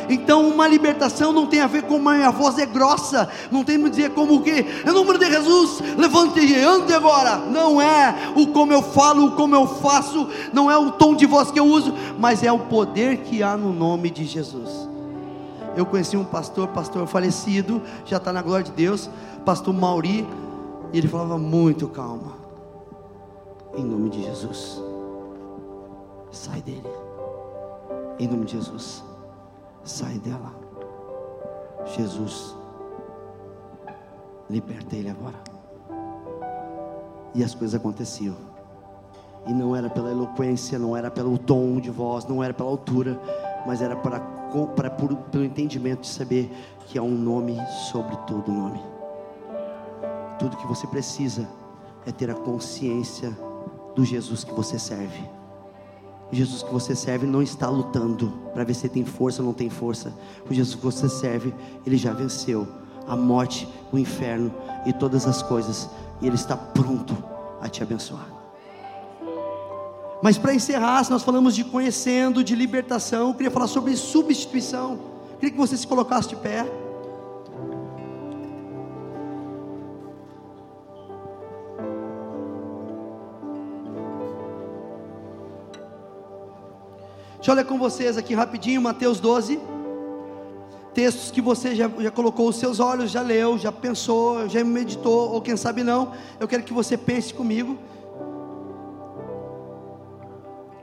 [0.09, 3.89] Então, uma libertação não tem a ver com a voz é grossa, não tem a
[3.89, 4.51] dizer como que,
[4.85, 7.37] em nome de Jesus, levante e ande agora.
[7.37, 11.25] Não é o como eu falo, o como eu faço, não é o tom de
[11.25, 14.94] voz que eu uso, mas é o poder que há no nome de Jesus.
[15.75, 19.09] Eu conheci um pastor, pastor falecido, já está na glória de Deus,
[19.45, 20.25] pastor Mauri,
[20.93, 22.33] e ele falava muito calma.
[23.75, 24.81] Em nome de Jesus.
[26.31, 26.89] Sai dele.
[28.17, 29.03] Em nome de Jesus.
[29.83, 30.53] Sai dela.
[31.85, 32.55] Jesus.
[34.49, 35.35] Liberta ele agora.
[37.33, 38.35] E as coisas aconteciam.
[39.45, 43.19] E não era pela eloquência, não era pelo tom de voz, não era pela altura,
[43.67, 44.19] mas era para
[44.75, 46.51] para, pelo entendimento de saber
[46.87, 47.57] que há um nome
[47.91, 48.79] sobre todo nome.
[50.39, 51.47] Tudo que você precisa
[52.05, 53.35] é ter a consciência
[53.95, 55.23] do Jesus que você serve.
[56.31, 59.53] O Jesus que você serve não está lutando para ver se tem força ou não
[59.53, 60.13] tem força.
[60.49, 61.53] O Jesus que você serve,
[61.85, 62.67] ele já venceu
[63.07, 64.51] a morte, o inferno
[64.85, 65.89] e todas as coisas,
[66.21, 67.15] e ele está pronto
[67.61, 68.34] a te abençoar.
[70.25, 74.93] Mas para encerrar, se nós falamos de conhecendo, de libertação, eu queria falar sobre substituição.
[75.33, 76.65] Eu queria que você se colocasse de pé.
[87.35, 89.59] Deixa eu ler com vocês aqui rapidinho, Mateus 12.
[90.95, 95.33] Textos que você já, já colocou os seus olhos, já leu, já pensou, já meditou,
[95.33, 96.13] ou quem sabe não.
[96.39, 97.77] Eu quero que você pense comigo.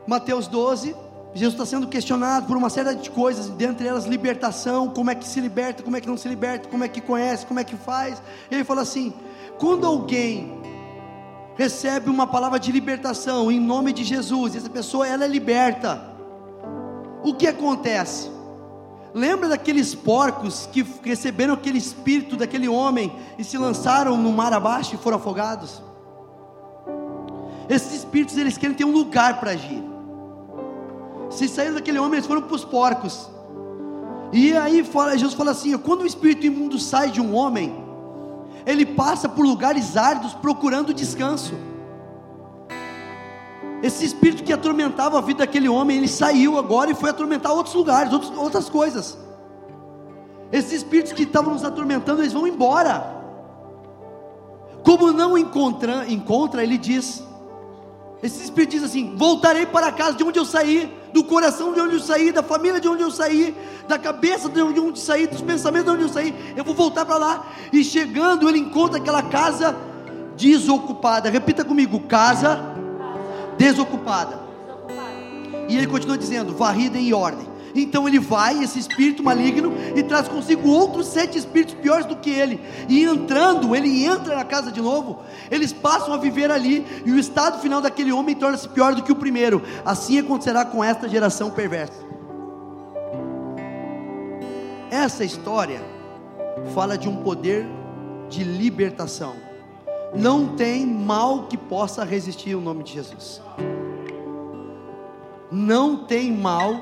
[0.06, 0.94] Mateus 12,
[1.34, 5.26] Jesus está sendo questionado por uma série de coisas, dentre elas libertação, como é que
[5.26, 7.76] se liberta, como é que não se liberta, como é que conhece, como é que
[7.76, 8.22] faz.
[8.50, 9.12] Ele fala assim:
[9.58, 10.62] quando alguém
[11.56, 14.56] recebe uma palavra de libertação em nome de Jesus.
[14.56, 16.02] Essa pessoa ela é liberta.
[17.22, 18.30] O que acontece?
[19.14, 24.94] Lembra daqueles porcos que receberam aquele espírito daquele homem e se lançaram no mar abaixo
[24.94, 25.82] e foram afogados?
[27.68, 29.91] Esses espíritos eles querem ter um lugar para agir.
[31.32, 33.28] Se saíram daquele homem, eles foram para os porcos.
[34.32, 37.74] E aí Jesus fala assim: quando o espírito imundo sai de um homem,
[38.66, 41.54] ele passa por lugares áridos procurando descanso.
[43.82, 47.74] Esse espírito que atormentava a vida daquele homem, ele saiu agora e foi atormentar outros
[47.74, 49.18] lugares, outros, outras coisas.
[50.52, 53.20] Esses espíritos que estavam nos atormentando, eles vão embora.
[54.84, 57.24] Como não encontra, encontra, ele diz:
[58.22, 61.80] esse espírito diz assim: voltarei para a casa de onde eu saí, do coração de
[61.80, 63.56] onde eu saí, da família de onde eu saí,
[63.86, 66.34] da cabeça de onde eu saí, dos pensamentos de onde eu saí.
[66.56, 67.46] Eu vou voltar para lá.
[67.72, 69.76] E chegando, ele encontra aquela casa
[70.36, 71.30] desocupada.
[71.30, 72.74] Repita comigo: casa
[73.58, 74.40] desocupada.
[75.68, 77.51] E ele continua dizendo: varrida em ordem.
[77.74, 82.30] Então ele vai, esse espírito maligno, e traz consigo outros sete espíritos piores do que
[82.30, 82.60] ele.
[82.88, 85.20] E entrando, ele entra na casa de novo,
[85.50, 89.12] eles passam a viver ali, e o estado final daquele homem torna-se pior do que
[89.12, 89.62] o primeiro.
[89.84, 92.12] Assim acontecerá com esta geração perversa.
[94.90, 95.80] Essa história
[96.74, 97.66] fala de um poder
[98.28, 99.34] de libertação.
[100.14, 103.40] Não tem mal que possa resistir o nome de Jesus.
[105.50, 106.76] Não tem mal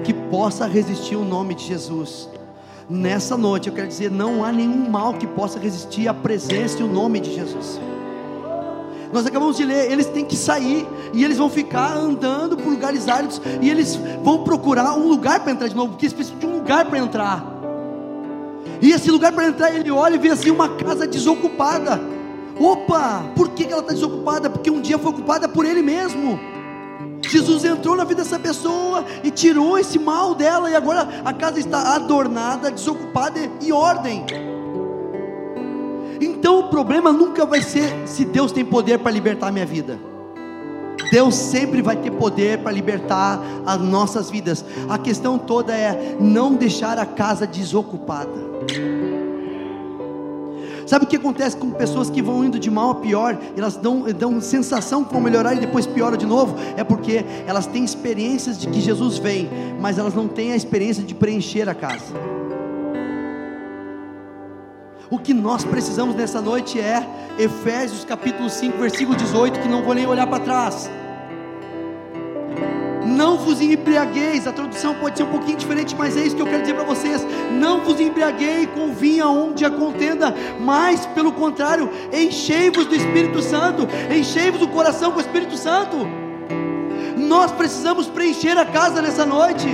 [0.00, 2.28] que possa resistir o nome de Jesus.
[2.88, 6.82] Nessa noite eu quero dizer, não há nenhum mal que possa resistir à presença e
[6.82, 7.80] o nome de Jesus.
[9.12, 13.08] Nós acabamos de ler, eles têm que sair e eles vão ficar andando por lugares
[13.08, 16.46] áridos e eles vão procurar um lugar para entrar de novo, porque eles precisam de
[16.46, 17.44] um lugar para entrar.
[18.80, 22.00] E esse lugar para entrar, ele olha e vê assim uma casa desocupada.
[22.58, 24.48] Opa, por que ela está desocupada?
[24.48, 26.38] Porque um dia foi ocupada por ele mesmo.
[27.30, 31.60] Jesus entrou na vida dessa pessoa e tirou esse mal dela, e agora a casa
[31.60, 34.26] está adornada, desocupada e em ordem.
[36.20, 39.98] Então o problema nunca vai ser se Deus tem poder para libertar a minha vida.
[41.10, 44.64] Deus sempre vai ter poder para libertar as nossas vidas.
[44.88, 48.50] A questão toda é não deixar a casa desocupada.
[50.86, 54.02] Sabe o que acontece com pessoas que vão indo de mal a pior, elas dão,
[54.12, 56.56] dão sensação que vão melhorar e depois piora de novo?
[56.76, 59.48] É porque elas têm experiências de que Jesus vem,
[59.80, 62.14] mas elas não têm a experiência de preencher a casa.
[65.10, 67.04] O que nós precisamos nessa noite é
[67.36, 70.88] Efésios capítulo 5, versículo 18, que não vou nem olhar para trás.
[73.10, 76.46] Não vos embriagueis, a tradução pode ser um pouquinho diferente, mas é isso que eu
[76.46, 77.26] quero dizer para vocês.
[77.52, 83.88] Não vos embriaguei com vinho onde a contenda, mas pelo contrário, enchei-vos do Espírito Santo,
[84.14, 85.96] enchei-vos o coração com o Espírito Santo.
[87.16, 89.66] Nós precisamos preencher a casa nessa noite.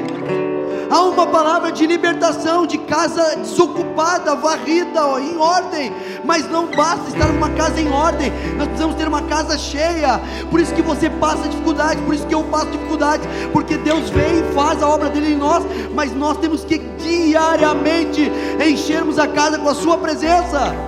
[0.88, 5.92] Há uma palavra de libertação, de casa desocupada, varrida, ó, em ordem.
[6.24, 10.20] Mas não basta estar numa casa em ordem, nós precisamos ter uma casa cheia.
[10.50, 13.22] Por isso que você passa dificuldade, por isso que eu passo dificuldade,
[13.52, 15.64] porque Deus vem e faz a obra dele em nós,
[15.94, 18.30] mas nós temos que diariamente
[18.64, 20.85] enchermos a casa com a Sua presença.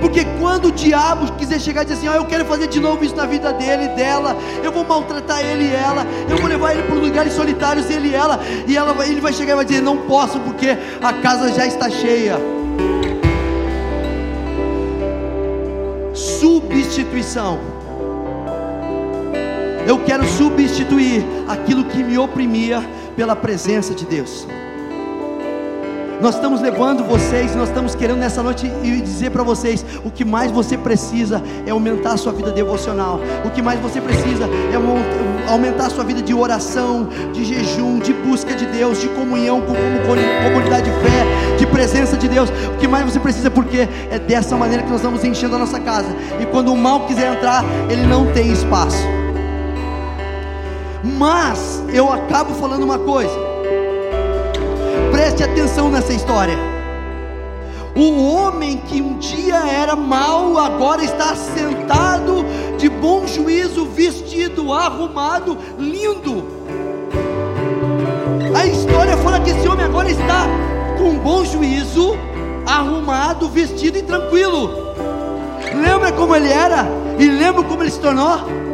[0.00, 3.04] Porque quando o diabo quiser chegar e dizer assim, oh, eu quero fazer de novo
[3.04, 6.72] isso na vida dele e dela, eu vou maltratar ele e ela, eu vou levar
[6.72, 9.82] ele para lugares solitários, ele e ela, e ela, ele vai chegar e vai dizer,
[9.82, 12.38] não posso porque a casa já está cheia.
[16.14, 17.58] Substituição.
[19.86, 22.84] Eu quero substituir aquilo que me oprimia
[23.16, 24.46] pela presença de Deus.
[26.20, 28.68] Nós estamos levando vocês, nós estamos querendo nessa noite
[29.04, 33.50] dizer para vocês: o que mais você precisa é aumentar a sua vida devocional, o
[33.50, 38.52] que mais você precisa é aumentar a sua vida de oração, de jejum, de busca
[38.54, 39.74] de Deus, de comunhão com
[40.44, 42.50] comunidade de fé, de presença de Deus.
[42.74, 45.78] O que mais você precisa, porque é dessa maneira que nós estamos enchendo a nossa
[45.78, 46.08] casa,
[46.40, 49.06] e quando o mal quiser entrar, ele não tem espaço.
[51.16, 53.47] Mas eu acabo falando uma coisa
[55.38, 56.58] Preste atenção nessa história.
[57.94, 62.44] O homem que um dia era mau, agora está sentado
[62.76, 66.44] de bom juízo, vestido, arrumado, lindo.
[68.52, 70.48] A história fala que esse homem agora está
[70.98, 72.18] com bom juízo,
[72.66, 74.72] arrumado, vestido e tranquilo.
[75.72, 76.84] Lembra como ele era?
[77.16, 78.67] E lembra como ele se tornou?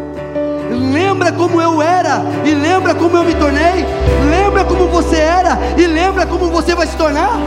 [0.75, 3.85] Lembra como eu era e lembra como eu me tornei?
[4.29, 7.39] Lembra como você era e lembra como você vai se tornar?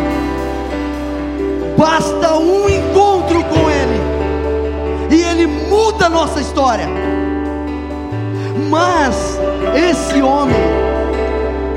[1.78, 4.02] Basta um encontro com Ele
[5.12, 6.88] e Ele muda a nossa história.
[8.70, 9.40] Mas
[9.76, 10.58] esse homem,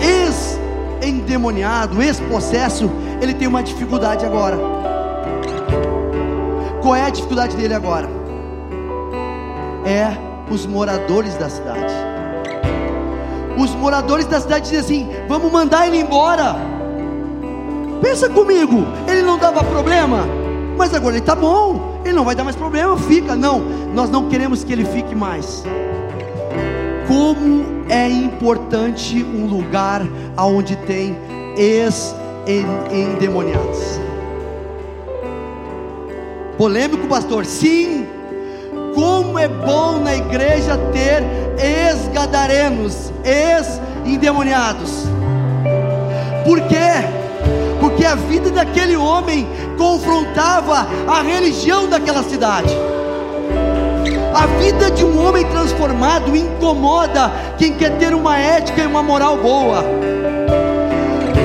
[0.00, 2.90] ex-endemoniado, ex-possesso,
[3.20, 4.58] ele tem uma dificuldade agora.
[6.82, 8.08] Qual é a dificuldade dele agora?
[9.84, 11.94] É os moradores da cidade.
[13.56, 16.56] Os moradores da cidade dizem assim: vamos mandar ele embora.
[18.02, 20.26] Pensa comigo, ele não dava problema,
[20.76, 23.36] mas agora ele está bom, ele não vai dar mais problema, fica.
[23.36, 23.60] Não,
[23.94, 25.62] nós não queremos que ele fique mais.
[27.06, 30.02] Como é importante um lugar
[30.38, 31.16] onde tem
[31.56, 34.00] ex-endemoniados.
[36.56, 37.44] Polêmico, pastor?
[37.44, 38.19] Sim.
[39.00, 41.24] Como é bom na igreja ter
[41.58, 45.06] ex-gadarenos, ex-endemoniados.
[46.44, 47.08] Por quê?
[47.80, 49.48] Porque a vida daquele homem
[49.78, 52.76] confrontava a religião daquela cidade.
[54.34, 59.38] A vida de um homem transformado incomoda quem quer ter uma ética e uma moral
[59.38, 59.82] boa.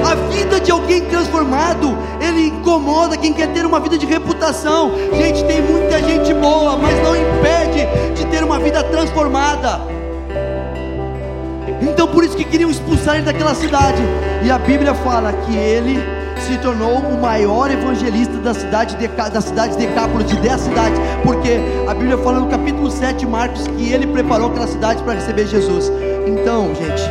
[0.06, 1.94] A vida de alguém transformado,
[2.28, 4.91] ele incomoda quem quer ter uma vida de reputação.
[5.13, 9.82] Gente, tem muita gente boa, mas não impede de ter uma vida transformada.
[11.82, 14.01] Então por isso que queriam expulsar ele daquela cidade.
[14.43, 15.99] E a Bíblia fala que ele
[16.39, 20.99] se tornou o maior evangelista da cidade de, da cidade de Decápolis, de 10 cidades,
[21.23, 25.47] porque a Bíblia fala no capítulo 7, Marcos, que ele preparou aquela cidade para receber
[25.47, 25.91] Jesus.
[26.28, 27.03] Então, gente,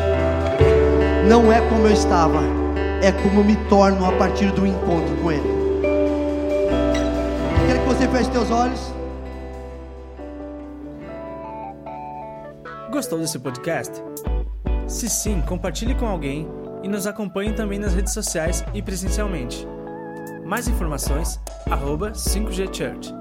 [1.29, 2.43] não é como eu estava,
[3.05, 5.43] é como eu me torno a partir do encontro com Ele.
[7.67, 8.95] Quero que você feche seus olhos.
[12.91, 14.03] Gostou desse podcast?
[14.89, 16.49] Se sim, compartilhe com alguém
[16.83, 19.69] e nos acompanhe também nas redes sociais e presencialmente.
[20.43, 21.39] Mais informações,
[21.71, 23.15] arroba 5G Church.